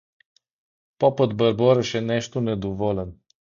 Попът 0.99 1.37
бърбореше 1.37 2.01
нещо 2.01 2.41
недоволен. 2.41 3.19